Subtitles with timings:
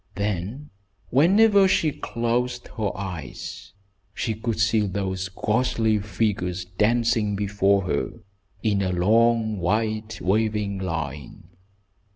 [0.15, 0.71] Then,
[1.11, 3.71] whenever she closed her eyes,
[4.15, 8.09] she could see those ghostly figures dancing before her
[8.63, 11.49] in a long, white wavering line.